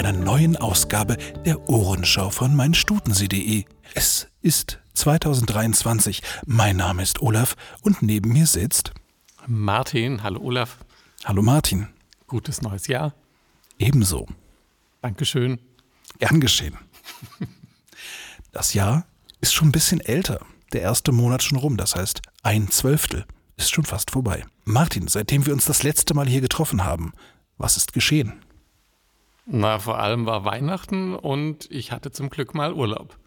[0.00, 3.66] einer neuen Ausgabe der Ohrenschau von meinstutensee.de.
[3.92, 6.22] Es ist 2023.
[6.46, 8.92] Mein Name ist Olaf und neben mir sitzt
[9.46, 10.22] Martin.
[10.22, 10.78] Hallo Olaf.
[11.26, 11.88] Hallo Martin.
[12.26, 13.12] Gutes neues Jahr.
[13.78, 14.26] Ebenso.
[15.02, 15.60] Dankeschön.
[16.18, 16.78] Gern geschehen.
[18.52, 19.04] Das Jahr
[19.40, 20.40] ist schon ein bisschen älter.
[20.72, 24.44] Der erste Monat schon rum, das heißt ein Zwölftel ist schon fast vorbei.
[24.64, 27.12] Martin, seitdem wir uns das letzte Mal hier getroffen haben,
[27.58, 28.42] was ist geschehen?
[29.52, 33.18] Na, vor allem war Weihnachten und ich hatte zum Glück mal Urlaub.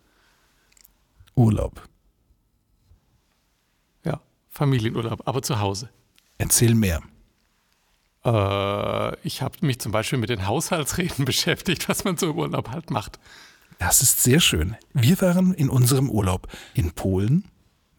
[1.35, 1.85] Urlaub.
[4.05, 5.89] Ja, Familienurlaub, aber zu Hause.
[6.37, 7.01] Erzähl mehr.
[8.23, 12.69] Äh, ich habe mich zum Beispiel mit den Haushaltsreden beschäftigt, was man so im Urlaub
[12.69, 13.19] halt macht.
[13.79, 14.77] Das ist sehr schön.
[14.93, 17.49] Wir waren in unserem Urlaub in Polen,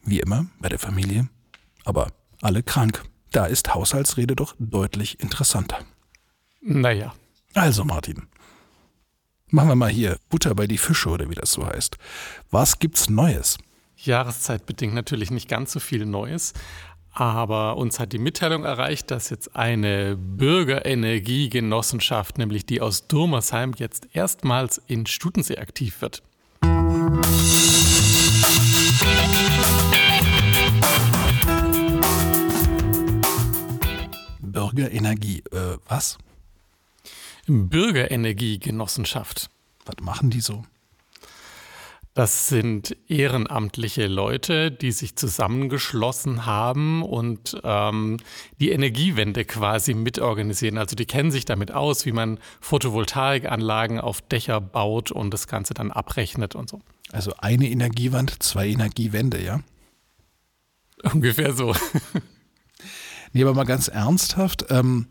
[0.01, 1.29] wie immer, bei der Familie,
[1.83, 2.11] aber
[2.41, 3.03] alle krank.
[3.31, 5.77] Da ist Haushaltsrede doch deutlich interessanter.
[6.61, 7.13] Naja.
[7.55, 8.27] Also, Martin.
[9.49, 11.95] Machen wir mal hier Butter bei die Fische oder wie das so heißt.
[12.51, 13.57] Was gibt's Neues?
[13.95, 16.51] Jahreszeitbedingt natürlich nicht ganz so viel Neues,
[17.11, 24.09] aber uns hat die Mitteilung erreicht, dass jetzt eine Bürgerenergiegenossenschaft, nämlich die aus Durmersheim, jetzt
[24.11, 26.23] erstmals in Stutensee aktiv wird.
[34.41, 36.17] Bürgerenergie, äh, was?
[37.47, 39.49] Bürgerenergiegenossenschaft.
[39.85, 40.65] Was machen die so?
[42.15, 48.17] Das sind ehrenamtliche Leute, die sich zusammengeschlossen haben und ähm,
[48.57, 50.77] die Energiewende quasi mitorganisieren.
[50.77, 55.73] Also die kennen sich damit aus, wie man Photovoltaikanlagen auf Dächer baut und das Ganze
[55.73, 56.79] dann abrechnet und so.
[57.11, 59.59] Also eine Energiewand, zwei Energiewände, ja?
[61.03, 61.75] Ungefähr so.
[63.33, 65.07] nee, aber mal ganz ernsthaft, ähm,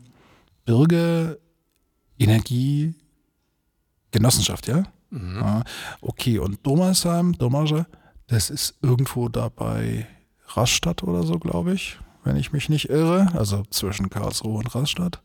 [2.17, 4.83] Bürgerenergiegenossenschaft, ja?
[5.09, 5.35] Mhm.
[5.35, 5.63] Ja,
[6.01, 7.85] okay, und Domersheim, Domersche,
[8.27, 10.07] das ist irgendwo da bei
[10.47, 13.31] Rastatt oder so, glaube ich, wenn ich mich nicht irre.
[13.35, 15.21] Also zwischen Karlsruhe und Rastatt.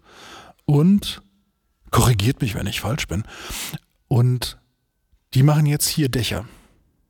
[0.65, 1.23] Und
[1.91, 3.25] korrigiert mich, wenn ich falsch bin.
[4.09, 4.59] Und
[5.35, 6.47] die machen jetzt hier Dächer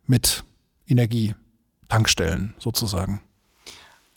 [0.06, 0.44] mit
[0.86, 3.20] Energietankstellen sozusagen.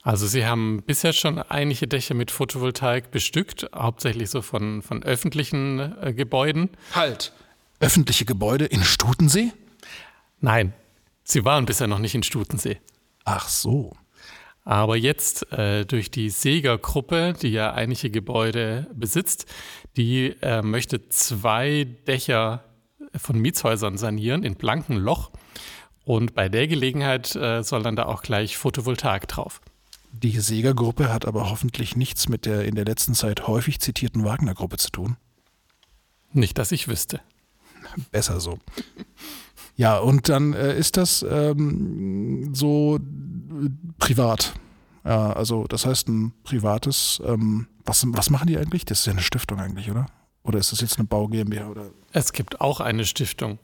[0.03, 5.79] Also Sie haben bisher schon einige Dächer mit Photovoltaik bestückt, hauptsächlich so von, von öffentlichen
[6.01, 6.69] äh, Gebäuden.
[6.93, 7.33] Halt!
[7.83, 9.51] öffentliche Gebäude in Stutensee?
[10.39, 10.73] Nein,
[11.23, 12.79] sie waren bisher noch nicht in Stutensee.
[13.25, 13.95] Ach so.
[14.63, 19.45] Aber jetzt äh, durch die Seger-Gruppe, die ja einige Gebäude besitzt,
[19.97, 22.63] die äh, möchte zwei Dächer
[23.15, 25.31] von Mietshäusern sanieren in blanken Loch.
[26.05, 29.59] Und bei der Gelegenheit äh, soll dann da auch gleich Photovoltaik drauf.
[30.13, 34.77] Die Seger-Gruppe hat aber hoffentlich nichts mit der in der letzten Zeit häufig zitierten Wagner-Gruppe
[34.77, 35.17] zu tun.
[36.31, 37.19] Nicht, dass ich wüsste.
[38.11, 38.59] Besser so.
[39.75, 44.53] Ja, und dann äh, ist das ähm, so äh, privat.
[45.03, 48.85] Ja, also das heißt ein privates, ähm, was, was machen die eigentlich?
[48.85, 50.05] Das ist ja eine Stiftung eigentlich, oder?
[50.43, 51.67] Oder ist das jetzt eine Bau GmbH?
[51.67, 51.89] Oder?
[52.11, 53.57] Es gibt auch eine Stiftung.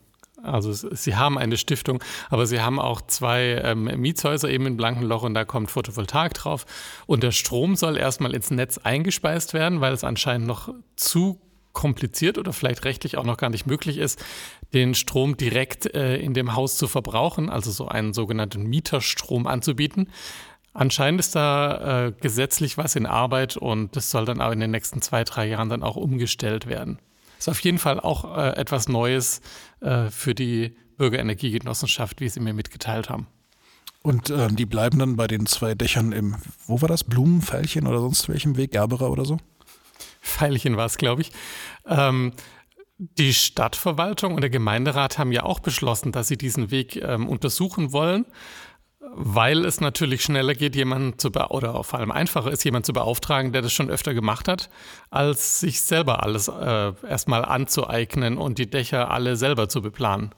[0.44, 5.24] Also sie haben eine Stiftung, aber sie haben auch zwei ähm, Mietshäuser eben in Blankenloch
[5.24, 6.66] und da kommt Photovoltaik drauf.
[7.06, 11.40] Und der Strom soll erstmal ins Netz eingespeist werden, weil es anscheinend noch zu
[11.74, 14.24] kompliziert oder vielleicht rechtlich auch noch gar nicht möglich ist,
[14.74, 20.10] den Strom direkt äh, in dem Haus zu verbrauchen, also so einen sogenannten Mieterstrom anzubieten.
[20.74, 24.72] Anscheinend ist da äh, gesetzlich was in Arbeit und das soll dann auch in den
[24.72, 27.00] nächsten zwei, drei Jahren dann auch umgestellt werden.
[27.40, 29.42] Ist auf jeden Fall auch äh, etwas Neues
[29.80, 33.28] äh, für die Bürgerenergiegenossenschaft, wie sie mir mitgeteilt haben.
[34.04, 36.36] Und ähm, die bleiben dann bei den zwei Dächern im,
[36.68, 39.38] wo war das, Blumenfeilchen oder sonst welchem Weg, Gerberer oder so?
[40.22, 41.32] Pfeilchen war es, glaube ich.
[41.88, 42.34] Ähm,
[42.98, 47.94] die Stadtverwaltung und der Gemeinderat haben ja auch beschlossen, dass sie diesen Weg ähm, untersuchen
[47.94, 48.26] wollen,
[49.16, 52.94] weil es natürlich schneller geht, jemanden zu be oder vor allem einfacher ist, jemanden zu
[52.94, 54.70] beauftragen, der das schon öfter gemacht hat,
[55.10, 60.32] als sich selber alles äh, erstmal anzueignen und die Dächer alle selber zu beplanen.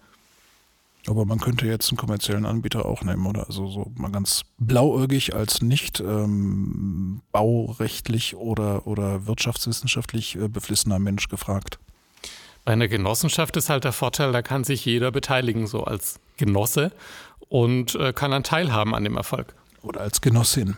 [1.08, 3.48] Aber man könnte jetzt einen kommerziellen Anbieter auch nehmen, oder?
[3.48, 11.28] Also so mal ganz blauäugig als nicht ähm, baurechtlich oder, oder wirtschaftswissenschaftlich äh, beflissener Mensch
[11.28, 11.80] gefragt.
[12.66, 16.92] Bei einer Genossenschaft ist halt der Vorteil, da kann sich jeder beteiligen, so als Genosse
[17.52, 19.54] und äh, kann dann teilhaben an dem Erfolg.
[19.84, 20.78] Oder als Genossin.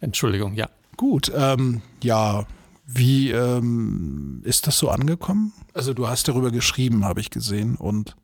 [0.00, 0.68] Entschuldigung, ja.
[0.96, 2.46] Gut, ähm, ja,
[2.86, 5.52] wie ähm, ist das so angekommen?
[5.74, 8.16] Also du hast darüber geschrieben, habe ich gesehen, und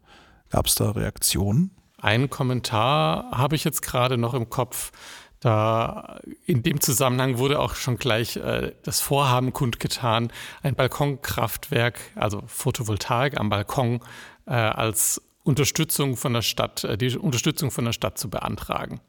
[0.51, 1.71] Gab es da Reaktionen?
[1.99, 4.93] Einen Kommentar habe ich jetzt gerade noch im Kopf.
[5.41, 10.33] Da in dem Zusammenhang wurde auch schon gleich äh, das Vorhaben kundgetan,
[10.63, 14.01] ein Balkonkraftwerk, also Photovoltaik am Balkon,
[14.47, 19.01] äh, als Unterstützung von der Stadt, äh, die Unterstützung von der Stadt zu beantragen.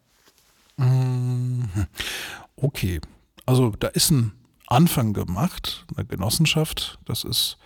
[0.78, 1.88] Mhm.
[2.56, 3.02] Okay,
[3.46, 4.34] also da ist ein
[4.68, 7.00] Anfang gemacht, eine Genossenschaft.
[7.06, 7.58] Das ist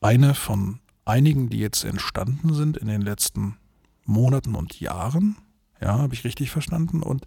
[0.00, 3.56] eine von einigen, die jetzt entstanden sind in den letzten
[4.04, 5.36] Monaten und Jahren.
[5.80, 7.02] Ja, habe ich richtig verstanden.
[7.02, 7.24] Und,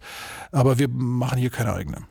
[0.52, 2.06] aber wir machen hier keine eigene.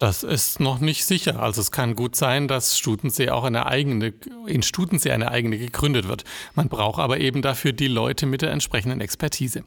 [0.00, 1.40] Das ist noch nicht sicher.
[1.40, 4.12] Also es kann gut sein, dass Studensee auch eine eigene,
[4.46, 6.24] in Studensee eine eigene gegründet wird.
[6.54, 9.64] Man braucht aber eben dafür die Leute mit der entsprechenden Expertise.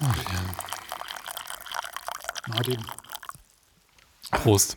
[0.00, 0.40] Ach ja.
[2.48, 2.84] Martin.
[4.30, 4.76] Prost.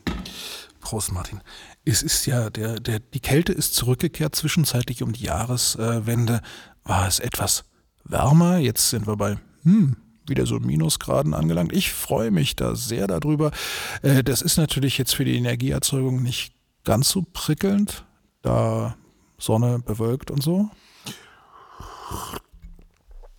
[0.91, 1.39] Prost, Martin.
[1.85, 4.35] Es ist ja, der, der, die Kälte ist zurückgekehrt.
[4.35, 6.41] Zwischenzeitlich um die Jahreswende
[6.83, 7.63] war es etwas
[8.03, 8.57] wärmer.
[8.57, 9.95] Jetzt sind wir bei hm,
[10.27, 11.71] wieder so Minusgraden angelangt.
[11.71, 13.51] Ich freue mich da sehr darüber.
[14.01, 16.53] Äh, das ist natürlich jetzt für die Energieerzeugung nicht
[16.83, 18.03] ganz so prickelnd,
[18.41, 18.97] da
[19.37, 20.69] Sonne bewölkt und so.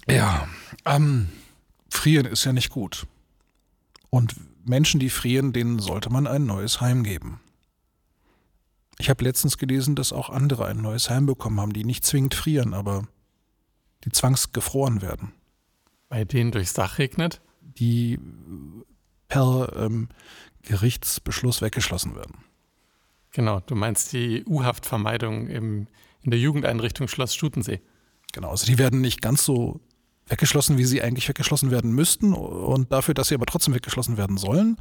[0.08, 0.48] Ja,
[0.86, 1.28] ähm,
[1.90, 3.06] frieren ist ja nicht gut.
[4.08, 7.40] Und Menschen, die frieren, denen sollte man ein neues Heim geben.
[8.98, 12.34] Ich habe letztens gelesen, dass auch andere ein neues Heim bekommen haben, die nicht zwingend
[12.34, 13.08] frieren, aber
[14.04, 15.32] die zwangsgefroren werden.
[16.08, 17.40] Bei denen durchs Dach regnet?
[17.60, 18.18] Die
[19.28, 20.08] per ähm,
[20.62, 22.44] Gerichtsbeschluss weggeschlossen werden.
[23.32, 25.88] Genau, du meinst die U-Haftvermeidung in
[26.22, 27.80] der Jugendeinrichtung Schloss Stutensee.
[28.32, 29.80] Genau, also die werden nicht ganz so
[30.32, 32.34] weggeschlossen, wie sie eigentlich weggeschlossen werden müssten.
[32.34, 34.78] Und dafür, dass sie aber trotzdem weggeschlossen werden sollen,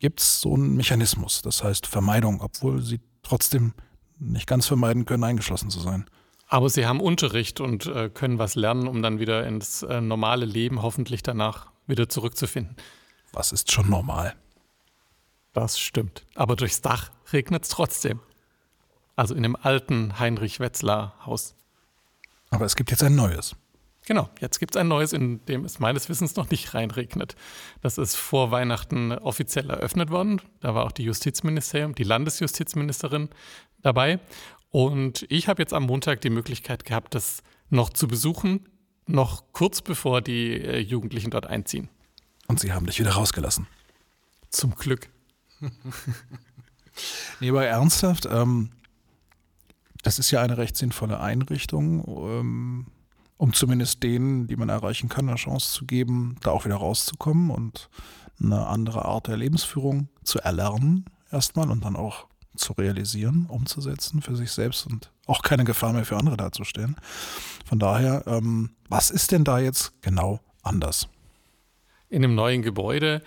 [0.00, 1.42] gibt es so einen Mechanismus.
[1.42, 3.74] Das heißt Vermeidung, obwohl sie trotzdem
[4.18, 6.06] nicht ganz vermeiden können, eingeschlossen zu sein.
[6.48, 10.46] Aber sie haben Unterricht und äh, können was lernen, um dann wieder ins äh, normale
[10.46, 12.76] Leben hoffentlich danach wieder zurückzufinden.
[13.32, 14.34] Was ist schon normal?
[15.52, 16.24] Das stimmt.
[16.34, 18.20] Aber durchs Dach regnet es trotzdem.
[19.16, 21.54] Also in dem alten Heinrich-Wetzlar-Haus.
[22.50, 23.54] Aber es gibt jetzt ein neues.
[24.08, 27.36] Genau, jetzt gibt es ein neues, in dem es meines Wissens noch nicht reinregnet.
[27.82, 30.40] Das ist vor Weihnachten offiziell eröffnet worden.
[30.60, 33.28] Da war auch die Justizministerium, die Landesjustizministerin
[33.82, 34.18] dabei.
[34.70, 38.66] Und ich habe jetzt am Montag die Möglichkeit gehabt, das noch zu besuchen,
[39.06, 41.90] noch kurz bevor die äh, Jugendlichen dort einziehen.
[42.46, 43.66] Und sie haben dich wieder rausgelassen.
[44.48, 45.10] Zum Glück.
[47.40, 48.70] nee, aber ernsthaft, ähm,
[50.02, 52.06] das ist ja eine recht sinnvolle Einrichtung.
[52.08, 52.86] Ähm,
[53.38, 57.50] um zumindest denen, die man erreichen kann, eine Chance zu geben, da auch wieder rauszukommen
[57.50, 57.88] und
[58.40, 62.26] eine andere Art der Lebensführung zu erlernen erstmal und dann auch
[62.56, 66.96] zu realisieren, umzusetzen für sich selbst und auch keine Gefahr mehr für andere darzustellen.
[67.64, 71.08] Von daher, ähm, was ist denn da jetzt genau anders?
[72.08, 73.22] In dem neuen Gebäude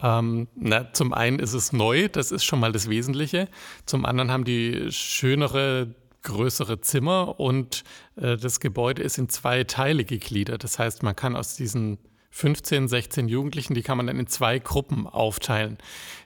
[0.00, 3.48] ähm, na, zum einen ist es neu, das ist schon mal das Wesentliche.
[3.84, 7.84] Zum anderen haben die schönere größere Zimmer und
[8.16, 10.64] äh, das Gebäude ist in zwei Teile gegliedert.
[10.64, 11.98] Das heißt, man kann aus diesen
[12.30, 15.78] 15, 16 Jugendlichen, die kann man dann in zwei Gruppen aufteilen.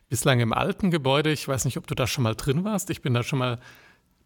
[0.08, 3.02] Bislang im alten Gebäude, ich weiß nicht, ob du da schon mal drin warst, ich
[3.02, 3.58] bin da schon mal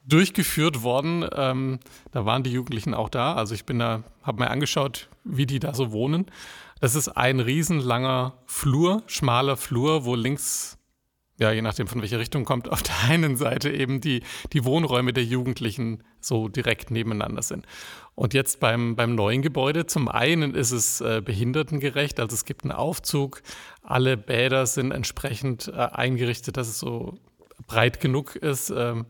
[0.07, 1.29] durchgeführt worden.
[1.35, 1.81] Ähm,
[2.13, 3.35] da waren die Jugendlichen auch da.
[3.35, 6.27] Also ich bin da, habe mir angeschaut, wie die da so wohnen.
[6.81, 10.79] Das ist ein riesenlanger Flur, schmaler Flur, wo links
[11.39, 15.13] ja, je nachdem von welcher Richtung kommt, auf der einen Seite eben die, die Wohnräume
[15.13, 17.67] der Jugendlichen so direkt nebeneinander sind.
[18.15, 22.65] Und jetzt beim, beim neuen Gebäude, zum einen ist es äh, behindertengerecht, also es gibt
[22.65, 23.43] einen Aufzug,
[23.83, 27.19] alle Bäder sind entsprechend äh, eingerichtet, dass es so
[27.67, 28.71] breit genug ist.
[28.71, 29.07] Ähm,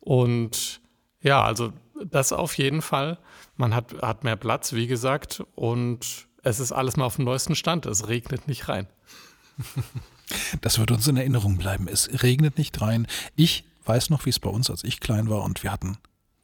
[0.00, 0.80] und
[1.20, 1.72] ja, also
[2.04, 3.18] das auf jeden Fall.
[3.56, 7.54] Man hat, hat mehr Platz, wie gesagt, und es ist alles mal auf dem neuesten
[7.54, 7.86] Stand.
[7.86, 8.86] Es regnet nicht rein.
[10.60, 11.88] Das wird uns in Erinnerung bleiben.
[11.88, 13.06] Es regnet nicht rein.
[13.34, 15.96] Ich weiß noch, wie es bei uns, als ich klein war und wir hatten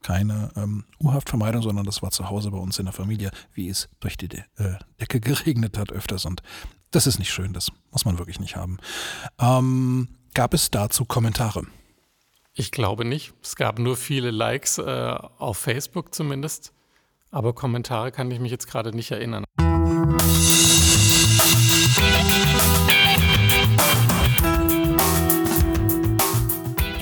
[0.02, 3.88] keine ähm, U-Haftvermeidung, sondern das war zu Hause bei uns in der Familie, wie es
[4.00, 6.24] durch die De äh, Decke geregnet hat öfters.
[6.24, 6.42] Und
[6.90, 8.78] das ist nicht schön, das muss man wirklich nicht haben.
[9.38, 11.66] Ähm, gab es dazu Kommentare?
[12.52, 13.32] Ich glaube nicht.
[13.42, 14.82] Es gab nur viele Likes, äh,
[15.38, 16.72] auf Facebook zumindest.
[17.30, 19.44] Aber Kommentare kann ich mich jetzt gerade nicht erinnern.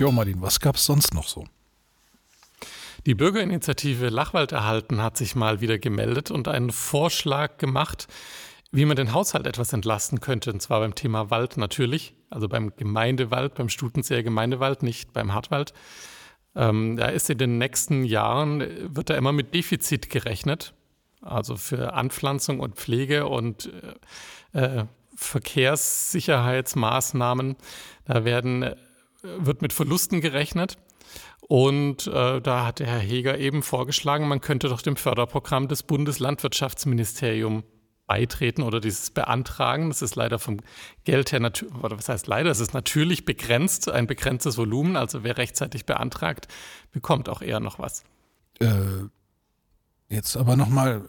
[0.02, 1.44] Jo, Martin, was gab es sonst noch so?
[3.06, 8.08] Die Bürgerinitiative Lachwald erhalten hat sich mal wieder gemeldet und einen Vorschlag gemacht,
[8.72, 12.16] wie man den Haushalt etwas entlasten könnte, und zwar beim Thema Wald natürlich.
[12.30, 15.72] also beim Gemeindewald, beim Stutenseer Gemeindewald, nicht beim Hartwald.
[16.56, 20.74] Ähm, da ist in den nächsten Jahren, wird da immer mit Defizit gerechnet.
[21.20, 23.70] Also für Anpflanzung und Pflege und
[24.52, 27.56] äh, äh Verkehrssicherheitsmaßnahmen.
[28.06, 28.76] Da werden, äh,
[29.22, 30.76] wird mit Verlusten gerechnet.
[31.40, 35.82] Und äh, da hat der Herr Heger eben vorgeschlagen, man könnte doch dem Förderprogramm des
[35.82, 37.64] Bundeslandwirtschaftsministeriums
[38.06, 39.88] beitreten oder dieses beantragen.
[39.88, 40.58] Das ist leider vom
[41.04, 44.96] Geld her, oder was heißt leider, es ist natürlich begrenzt, ein begrenztes Volumen.
[44.96, 46.48] Also wer rechtzeitig beantragt,
[46.90, 48.04] bekommt auch eher noch was.
[48.60, 48.68] Äh,
[50.08, 51.08] jetzt aber nochmal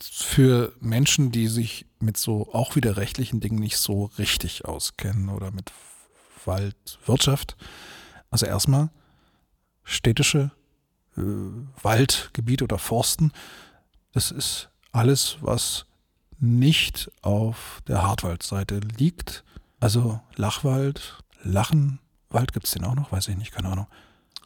[0.00, 5.52] für Menschen, die sich mit so auch wieder rechtlichen Dingen nicht so richtig auskennen oder
[5.52, 5.70] mit
[6.46, 7.56] Waldwirtschaft.
[8.30, 8.90] Also erstmal
[9.84, 10.50] städtische
[11.16, 11.22] äh,
[11.82, 13.32] Waldgebiete oder Forsten,
[14.12, 15.86] das ist alles, was
[16.38, 19.44] nicht auf der Hartwaldseite liegt.
[19.80, 23.86] Also Lachwald, Lachenwald gibt es den auch noch, weiß ich nicht, keine Ahnung.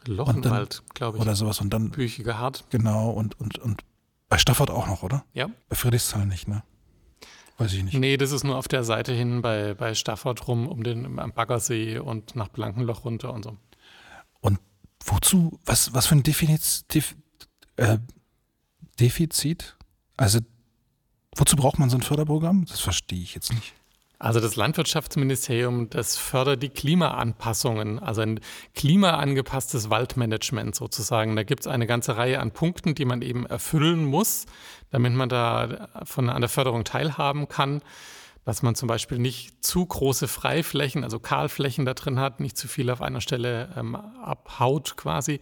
[0.06, 1.22] Lochenwald, glaube ich.
[1.22, 1.90] Oder sowas und dann.
[1.90, 2.64] Büchige Hart.
[2.70, 3.82] Genau, und, und, und
[4.28, 5.24] bei Stafford auch noch, oder?
[5.32, 5.50] Ja.
[5.68, 6.62] Bei Friedrichsthal nicht, ne?
[7.58, 7.98] Weiß ich nicht.
[7.98, 11.32] Nee, das ist nur auf der Seite hin bei, bei Stafford rum, um den am
[11.32, 13.56] Baggersee und nach Blankenloch runter und so.
[14.40, 14.58] Und
[15.04, 17.16] wozu, was, was für ein Definiz, Def,
[17.76, 17.98] äh,
[19.00, 19.76] Defizit?
[20.16, 20.40] Also,
[21.34, 22.66] wozu braucht man so ein Förderprogramm?
[22.66, 23.72] Das verstehe ich jetzt nicht.
[24.18, 28.40] Also das Landwirtschaftsministerium, das fördert die Klimaanpassungen, also ein
[28.74, 31.36] klimaangepasstes Waldmanagement sozusagen.
[31.36, 34.46] Da gibt es eine ganze Reihe an Punkten, die man eben erfüllen muss,
[34.90, 37.82] damit man da von, an der Förderung teilhaben kann.
[38.46, 42.68] Dass man zum Beispiel nicht zu große Freiflächen, also Kahlflächen da drin hat, nicht zu
[42.68, 45.40] viel auf einer Stelle ähm, abhaut quasi.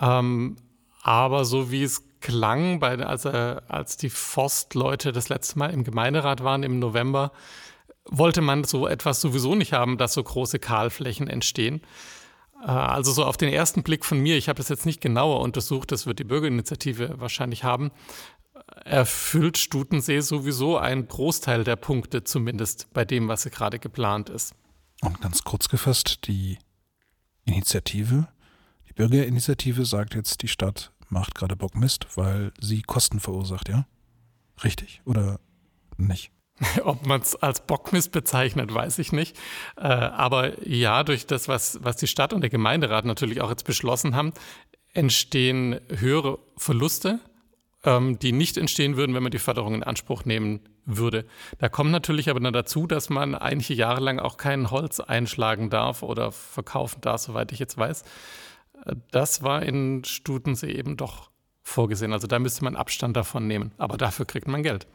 [0.00, 0.56] Ähm,
[1.02, 5.84] aber so wie es klang, bei, als, äh, als die Forstleute das letzte Mal im
[5.84, 7.32] Gemeinderat waren im November,
[8.04, 11.82] wollte man so etwas sowieso nicht haben, dass so große Kahlflächen entstehen.
[12.62, 15.40] Äh, also so auf den ersten Blick von mir, ich habe das jetzt nicht genauer
[15.40, 17.90] untersucht, das wird die Bürgerinitiative wahrscheinlich haben,
[18.84, 24.54] erfüllt Stutensee sowieso einen Großteil der Punkte, zumindest bei dem, was gerade geplant ist.
[25.02, 26.58] Und ganz kurz gefasst, die
[27.44, 28.28] Initiative,
[28.88, 33.86] die Bürgerinitiative sagt jetzt, die Stadt macht gerade Bockmist, weil sie Kosten verursacht, ja?
[34.62, 35.40] Richtig oder
[35.96, 36.32] nicht?
[36.84, 39.36] Ob man es als Bockmist bezeichnet, weiß ich nicht.
[39.76, 43.64] Äh, aber ja, durch das, was, was die Stadt und der Gemeinderat natürlich auch jetzt
[43.64, 44.32] beschlossen haben,
[44.92, 47.20] entstehen höhere Verluste,
[47.84, 51.24] ähm, die nicht entstehen würden, wenn man die Förderung in Anspruch nehmen würde.
[51.58, 55.70] Da kommt natürlich aber dann dazu, dass man einige Jahre lang auch kein Holz einschlagen
[55.70, 58.04] darf oder verkaufen darf, soweit ich jetzt weiß.
[59.10, 61.30] Das war in Stutensee eben doch
[61.62, 62.12] vorgesehen.
[62.12, 63.72] Also da müsste man Abstand davon nehmen.
[63.78, 64.86] Aber dafür kriegt man Geld.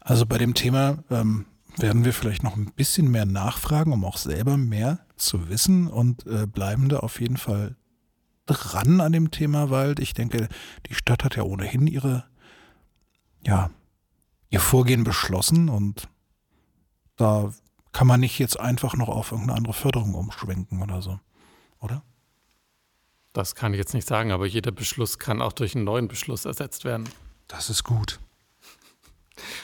[0.00, 1.46] Also bei dem Thema ähm,
[1.76, 6.26] werden wir vielleicht noch ein bisschen mehr nachfragen, um auch selber mehr zu wissen und
[6.26, 7.76] äh, bleiben da auf jeden Fall
[8.46, 10.00] dran an dem Thema Wald.
[10.00, 10.48] Ich denke,
[10.88, 12.24] die Stadt hat ja ohnehin ihre,
[13.46, 13.70] ja,
[14.50, 16.08] ihr Vorgehen beschlossen und
[17.16, 17.52] da
[17.92, 21.20] kann man nicht jetzt einfach noch auf irgendeine andere Förderung umschwenken oder so,
[21.80, 22.02] oder?
[23.32, 26.44] Das kann ich jetzt nicht sagen, aber jeder Beschluss kann auch durch einen neuen Beschluss
[26.44, 27.08] ersetzt werden.
[27.46, 28.18] Das ist gut.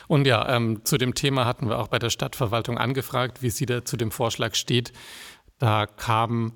[0.08, 3.66] Und ja, ähm, zu dem Thema hatten wir auch bei der Stadtverwaltung angefragt, wie sie
[3.66, 4.92] da zu dem Vorschlag steht.
[5.58, 6.52] Da kam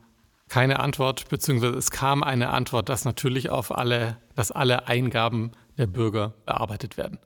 [0.48, 5.86] keine Antwort, beziehungsweise es kam eine Antwort, dass natürlich auf alle, dass alle Eingaben der
[5.86, 7.18] Bürger bearbeitet werden.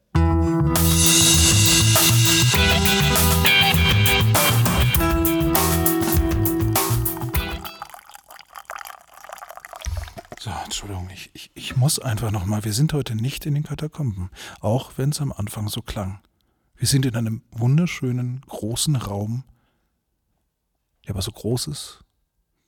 [11.63, 15.33] Ich, muss einfach nochmal, wir sind heute nicht in den Katakomben, auch wenn es am
[15.33, 16.21] Anfang so klang.
[16.75, 19.45] Wir sind in einem wunderschönen, großen Raum,
[21.07, 22.05] der aber so groß ist,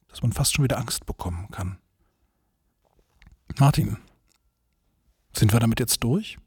[0.08, 1.78] dass man fast schon wieder Angst bekommen kann.
[3.58, 3.98] Martin,
[5.32, 6.38] sind wir damit jetzt durch?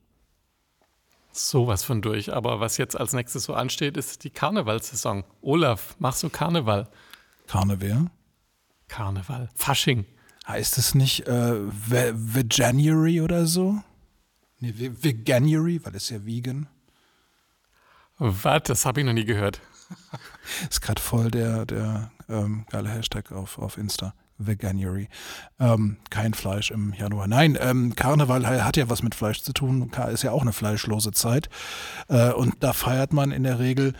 [1.31, 2.33] Sowas von durch.
[2.33, 5.23] Aber was jetzt als nächstes so ansteht, ist die Karnevalsaison.
[5.41, 6.89] Olaf, machst du Karneval?
[7.45, 8.09] Karneval?
[8.87, 9.49] Karneval.
[9.53, 10.05] Fasching.
[10.47, 13.81] Heißt es nicht äh, Veganuary oder so?
[14.59, 16.67] Nee, Veganuary, weil es ja vegan.
[18.17, 18.63] Was?
[18.63, 19.61] Das habe ich noch nie gehört.
[20.69, 24.13] ist gerade voll der, der ähm, geile Hashtag auf, auf Insta.
[24.39, 25.09] Veganuary.
[25.59, 27.27] Ähm, kein Fleisch im Januar.
[27.27, 29.91] Nein, ähm, Karneval hat ja was mit Fleisch zu tun.
[30.11, 31.49] Ist ja auch eine fleischlose Zeit.
[32.07, 33.93] Äh, und da feiert man in der Regel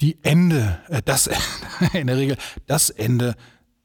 [0.00, 1.28] die Ende, äh, das
[1.92, 3.34] in der Regel das Ende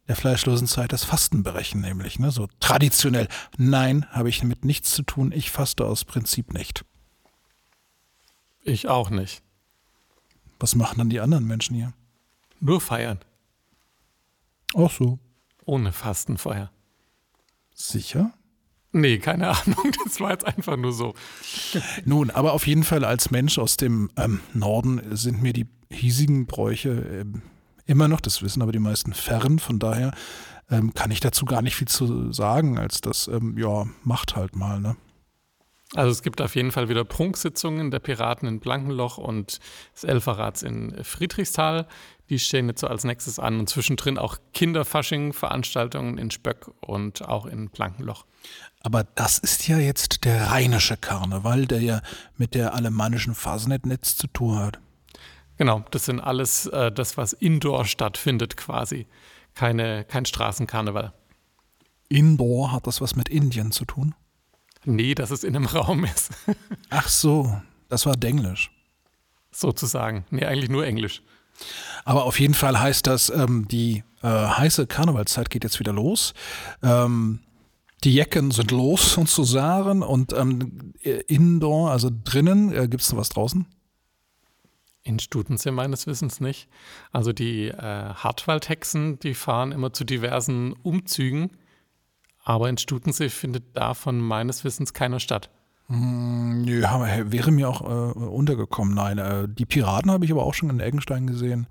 [0.08, 3.28] der fleischlosen Zeit das Fasten berechnen, nämlich, ne, so traditionell.
[3.58, 5.32] Nein, habe ich damit nichts zu tun.
[5.32, 6.86] Ich faste aus Prinzip nicht.
[8.64, 9.44] Ich auch nicht.
[10.60, 11.94] Was machen dann die anderen Menschen hier?
[12.60, 13.20] Nur feiern.
[14.76, 15.20] Ach so.
[15.66, 16.72] Ohne Fastenfeuer.
[17.74, 18.34] Sicher?
[18.92, 19.92] Nee, keine Ahnung.
[20.06, 21.14] Das war jetzt einfach nur so.
[22.06, 26.46] Nun, aber auf jeden Fall als Mensch aus dem ähm, Norden sind mir die hiesigen
[26.48, 27.42] Bräuche ähm,
[27.88, 29.60] immer noch, das wissen aber die meisten, fern.
[29.60, 30.14] Von daher
[30.70, 34.56] ähm, kann ich dazu gar nicht viel zu sagen, als das, ähm, ja, macht halt
[34.56, 34.96] mal, ne?
[35.96, 39.60] Also es gibt auf jeden Fall wieder Prunksitzungen der Piraten in Blankenloch und
[39.96, 41.88] des Elferrats in Friedrichsthal.
[42.30, 47.46] Die stehen jetzt so als nächstes an und zwischendrin auch Kinderfasching-Veranstaltungen in Spöck und auch
[47.46, 48.26] in Blankenloch.
[48.82, 52.02] Aber das ist ja jetzt der rheinische Karneval, der ja
[52.36, 54.80] mit der alemannischen Fasnet nichts zu tun hat.
[55.58, 59.08] Genau, das sind alles äh, das, was indoor stattfindet quasi.
[59.56, 61.14] Keine, kein Straßenkarneval.
[62.10, 64.16] Indoor hat das was mit Indien zu tun?
[64.86, 66.32] Nee, dass es in einem Raum ist.
[66.90, 67.60] Ach so,
[67.90, 68.72] das war Denglisch.
[69.52, 70.26] Sozusagen.
[70.30, 71.24] Nee, eigentlich nur Englisch.
[72.06, 76.34] Aber auf jeden Fall heißt das, ähm, die äh, heiße Karnevalszeit geht jetzt wieder los.
[76.84, 77.40] Ähm,
[78.04, 80.94] die Jecken sind los sozusagen und ähm,
[81.28, 83.66] indoor, also drinnen, äh, gibt es noch was draußen?
[85.08, 86.68] In Studensee meines Wissens nicht.
[87.12, 87.74] Also die äh,
[88.14, 91.52] Hartwaldhexen, die fahren immer zu diversen Umzügen
[92.48, 95.50] aber in Stutensee findet davon meines Wissens keiner statt.
[95.88, 98.94] Hm, nö, wäre mir auch äh, untergekommen.
[98.94, 101.68] Nein, äh, die Piraten habe ich aber auch schon in Eggenstein gesehen.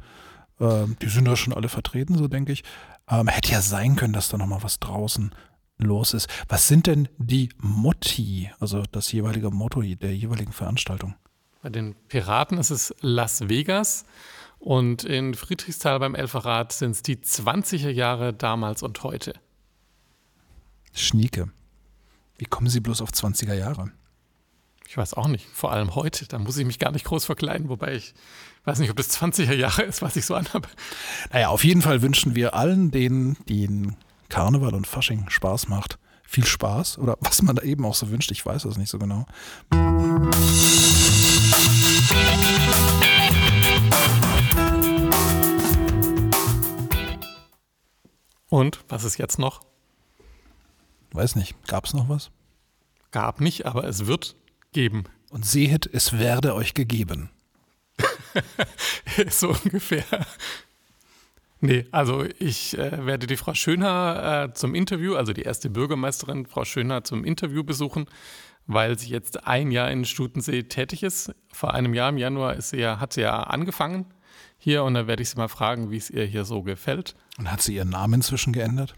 [0.60, 2.62] Äh, die sind da schon alle vertreten, so denke ich.
[3.08, 5.34] Ähm, hätte ja sein können, dass da nochmal was draußen
[5.78, 6.28] los ist.
[6.46, 11.14] Was sind denn die Motti, also das jeweilige Motto der jeweiligen Veranstaltung?
[11.66, 14.04] Bei den Piraten ist es Las Vegas
[14.60, 19.32] und in Friedrichsthal beim Elferrat sind es die 20er Jahre damals und heute.
[20.94, 21.50] Schnieke.
[22.38, 23.90] Wie kommen Sie bloß auf 20er Jahre?
[24.86, 25.44] Ich weiß auch nicht.
[25.52, 26.28] Vor allem heute.
[26.28, 28.14] Da muss ich mich gar nicht groß verkleiden, wobei ich
[28.64, 30.68] weiß nicht, ob das 20er Jahre ist, was ich so anhabe.
[31.32, 33.96] Naja, auf jeden Fall wünschen wir allen, denen, denen
[34.28, 38.30] Karneval und Fasching Spaß macht, viel Spaß oder was man da eben auch so wünscht.
[38.30, 39.26] Ich weiß das nicht so genau.
[48.56, 49.60] Und was ist jetzt noch?
[51.12, 52.30] Weiß nicht, gab es noch was?
[53.10, 54.34] Gab nicht, aber es wird
[54.72, 55.04] geben.
[55.28, 57.28] Und sehet, es werde euch gegeben.
[59.28, 60.06] so ungefähr.
[61.60, 66.46] Nee, also ich äh, werde die Frau Schönhaar äh, zum Interview, also die erste Bürgermeisterin,
[66.46, 68.06] Frau Schönhaar, zum Interview besuchen,
[68.66, 71.34] weil sie jetzt ein Jahr in Stutensee tätig ist.
[71.52, 74.06] Vor einem Jahr im Januar ist sie ja, hat sie ja angefangen
[74.58, 77.14] hier und da werde ich sie mal fragen, wie es ihr hier so gefällt.
[77.38, 78.94] Und hat sie ihren Namen inzwischen geändert?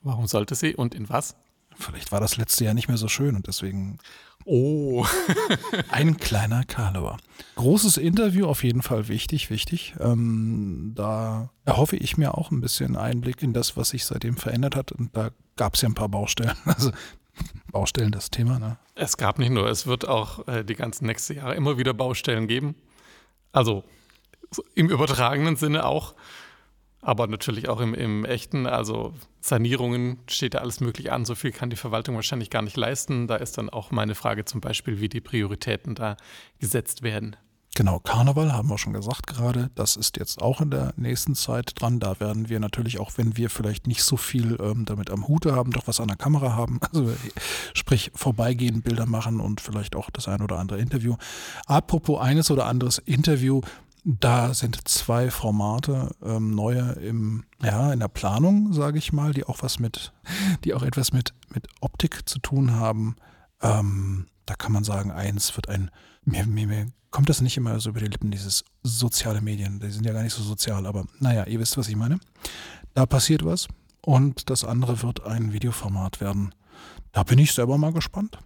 [0.00, 1.36] Warum sollte sie und in was?
[1.76, 3.98] Vielleicht war das letzte Jahr nicht mehr so schön und deswegen.
[4.44, 5.06] Oh.
[5.90, 7.18] ein kleiner Karlauer.
[7.54, 9.94] Großes Interview, auf jeden Fall wichtig, wichtig.
[10.00, 14.74] Ähm, da erhoffe ich mir auch ein bisschen Einblick in das, was sich seitdem verändert
[14.74, 14.90] hat.
[14.90, 16.56] Und da gab es ja ein paar Baustellen.
[16.64, 16.90] Also
[17.70, 18.58] Baustellen, das Thema.
[18.58, 18.76] Ne?
[18.94, 22.46] Es gab nicht nur, es wird auch äh, die ganzen nächsten Jahre immer wieder Baustellen
[22.46, 22.74] geben.
[23.52, 23.84] Also
[24.74, 26.14] im übertragenen Sinne auch
[27.02, 31.24] aber natürlich auch im, im echten, also Sanierungen steht da alles möglich an.
[31.24, 33.26] So viel kann die Verwaltung wahrscheinlich gar nicht leisten.
[33.26, 36.16] Da ist dann auch meine Frage zum Beispiel, wie die Prioritäten da
[36.60, 37.36] gesetzt werden.
[37.74, 39.70] Genau, Karneval haben wir schon gesagt gerade.
[39.74, 41.98] Das ist jetzt auch in der nächsten Zeit dran.
[41.98, 45.56] Da werden wir natürlich, auch wenn wir vielleicht nicht so viel ähm, damit am Hute
[45.56, 46.78] haben, doch was an der Kamera haben.
[46.92, 47.10] Also
[47.72, 51.16] sprich vorbeigehen, Bilder machen und vielleicht auch das ein oder andere Interview.
[51.66, 53.62] Apropos eines oder anderes Interview,
[54.04, 59.44] da sind zwei Formate ähm, neue im, ja, in der Planung, sage ich mal, die
[59.44, 60.12] auch was mit,
[60.64, 63.16] die auch etwas mit, mit Optik zu tun haben.
[63.60, 65.90] Ähm, da kann man sagen, eins wird ein,
[66.24, 69.78] mir, mir, mir kommt das nicht immer so über die Lippen, dieses soziale Medien.
[69.78, 72.18] Die sind ja gar nicht so sozial, aber naja, ihr wisst, was ich meine.
[72.94, 73.68] Da passiert was.
[74.04, 76.52] Und das andere wird ein Videoformat werden.
[77.12, 78.38] Da bin ich selber mal gespannt.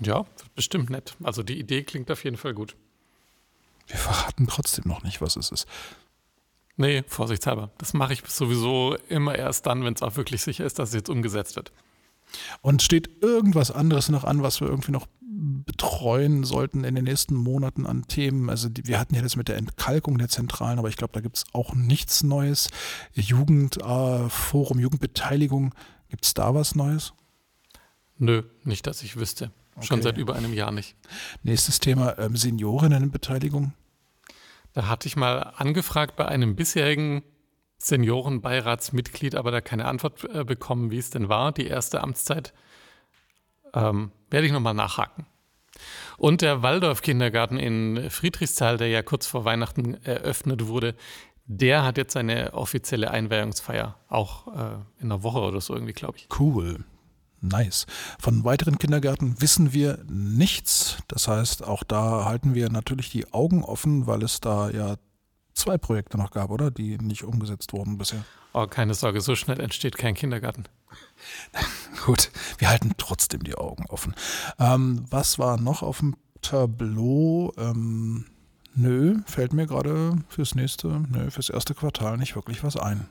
[0.00, 0.24] Ja,
[0.56, 1.14] bestimmt nett.
[1.22, 2.74] Also die Idee klingt auf jeden Fall gut.
[3.90, 5.66] Wir verraten trotzdem noch nicht, was es ist.
[6.76, 7.70] Nee, vorsichtshalber.
[7.78, 10.94] Das mache ich sowieso immer erst dann, wenn es auch wirklich sicher ist, dass es
[10.94, 11.72] jetzt umgesetzt wird.
[12.62, 17.34] Und steht irgendwas anderes noch an, was wir irgendwie noch betreuen sollten in den nächsten
[17.34, 18.48] Monaten an Themen?
[18.48, 21.20] Also die, wir hatten ja das mit der Entkalkung der Zentralen, aber ich glaube, da
[21.20, 22.68] gibt es auch nichts Neues.
[23.14, 25.74] Jugendforum, äh, Jugendbeteiligung,
[26.08, 27.12] gibt es da was Neues?
[28.18, 29.50] Nö, nicht, dass ich wüsste.
[29.80, 29.88] Okay.
[29.88, 30.94] Schon seit über einem Jahr nicht.
[31.42, 33.72] Nächstes Thema, ähm, Seniorinnenbeteiligung.
[34.72, 37.22] Da hatte ich mal angefragt bei einem bisherigen
[37.78, 42.52] Seniorenbeiratsmitglied, aber da keine Antwort äh, bekommen, wie es denn war, die erste Amtszeit.
[43.72, 45.26] Ähm, werde ich nochmal nachhaken.
[46.18, 50.94] Und der Waldorf-Kindergarten in Friedrichsthal, der ja kurz vor Weihnachten eröffnet wurde,
[51.52, 56.16] Der hat jetzt seine offizielle Einweihungsfeier, auch äh, in einer Woche oder so irgendwie, glaube
[56.16, 56.28] ich.
[56.38, 56.84] Cool.
[57.40, 57.86] Nice.
[58.18, 60.98] Von weiteren Kindergärten wissen wir nichts.
[61.08, 64.96] Das heißt, auch da halten wir natürlich die Augen offen, weil es da ja
[65.54, 66.70] zwei Projekte noch gab, oder?
[66.70, 68.24] Die nicht umgesetzt wurden bisher.
[68.52, 70.64] Oh, keine Sorge, so schnell entsteht kein Kindergarten.
[72.04, 74.14] Gut, wir halten trotzdem die Augen offen.
[74.58, 77.52] Ähm, was war noch auf dem Tableau?
[77.56, 78.26] Ähm,
[78.74, 83.08] nö, fällt mir gerade fürs nächste, nö, fürs erste Quartal nicht wirklich was ein.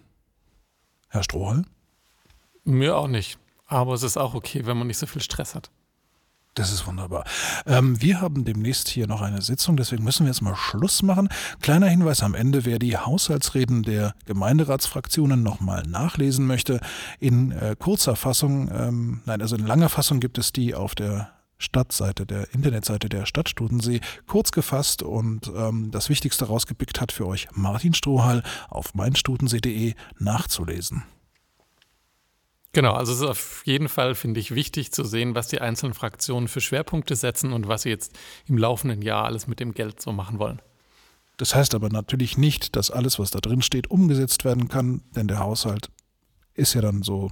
[1.07, 1.63] Herr Strohal?
[2.63, 3.39] Mir auch nicht.
[3.69, 5.69] Aber es ist auch okay, wenn man nicht so viel Stress hat.
[6.55, 7.23] Das ist wunderbar.
[7.67, 11.29] Ähm, wir haben demnächst hier noch eine Sitzung, deswegen müssen wir jetzt mal Schluss machen.
[11.61, 16.81] Kleiner Hinweis am Ende, wer die Haushaltsreden der Gemeinderatsfraktionen nochmal nachlesen möchte.
[17.19, 21.29] In äh, kurzer Fassung, ähm, nein, also in langer Fassung gibt es die auf der
[21.59, 27.27] Stadtseite, der Internetseite der Stadt Studensee, kurz gefasst und ähm, das Wichtigste rausgepickt hat für
[27.27, 31.03] euch Martin Strohal auf meinstudensee.de nachzulesen.
[32.71, 35.95] Genau, also es ist auf jeden Fall, finde ich, wichtig zu sehen, was die einzelnen
[35.95, 40.01] Fraktionen für Schwerpunkte setzen und was sie jetzt im laufenden Jahr alles mit dem Geld
[40.01, 40.61] so machen wollen.
[41.37, 45.27] Das heißt aber natürlich nicht, dass alles, was da drin steht, umgesetzt werden kann, denn
[45.27, 45.89] der Haushalt
[46.53, 47.31] ist ja dann so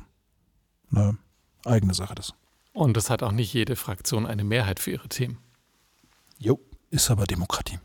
[0.91, 1.17] eine
[1.65, 2.15] eigene Sache.
[2.15, 2.33] Das.
[2.73, 5.37] Und es hat auch nicht jede Fraktion eine Mehrheit für ihre Themen.
[6.39, 7.79] Jo, ist aber Demokratie.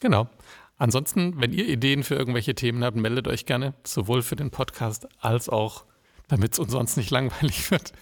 [0.00, 0.28] Genau.
[0.76, 5.08] Ansonsten, wenn ihr Ideen für irgendwelche Themen habt, meldet euch gerne, sowohl für den Podcast
[5.20, 5.86] als auch
[6.28, 7.92] damit es uns sonst nicht langweilig wird.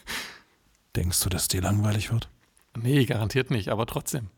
[0.96, 2.28] Denkst du, dass dir langweilig wird?
[2.76, 4.28] Nee, garantiert nicht, aber trotzdem.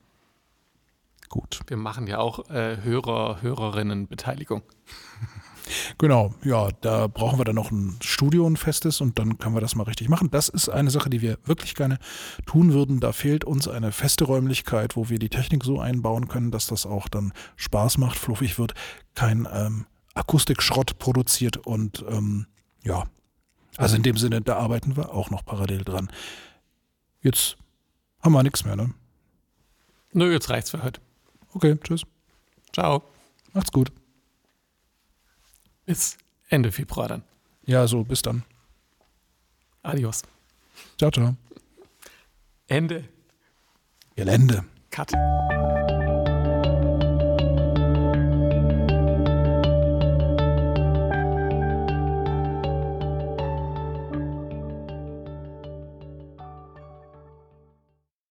[1.29, 1.61] Gut.
[1.67, 4.63] Wir machen ja auch äh, Hörer, Hörerinnenbeteiligung.
[5.97, 9.61] Genau, ja, da brauchen wir dann noch ein Studio, ein festes und dann können wir
[9.61, 10.31] das mal richtig machen.
[10.31, 11.99] Das ist eine Sache, die wir wirklich gerne
[12.47, 13.01] tun würden.
[13.01, 16.85] Da fehlt uns eine feste Räumlichkeit, wo wir die Technik so einbauen können, dass das
[16.85, 18.75] auch dann Spaß macht, fluffig wird,
[19.15, 22.47] kein ähm, Akustikschrott produziert und ähm,
[22.83, 23.05] ja,
[23.77, 26.11] also in dem Sinne, da arbeiten wir auch noch parallel dran.
[27.23, 27.57] Jetzt
[28.23, 28.95] haben wir nichts mehr, ne?
[30.13, 31.01] Nö, jetzt reicht's für heute.
[31.53, 32.03] Okay, tschüss.
[32.73, 33.03] Ciao.
[33.53, 33.91] Macht's gut.
[35.87, 36.17] Bis
[36.49, 37.23] Ende Februar dann.
[37.67, 38.45] Ja, so, bis dann.
[39.83, 40.23] Adios.
[40.99, 41.37] Ciao, ciao.
[42.67, 43.09] Ende.
[44.17, 44.65] Gelände.
[44.91, 45.13] Cut.